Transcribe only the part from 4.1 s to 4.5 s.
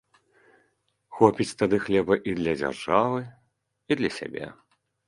сябе!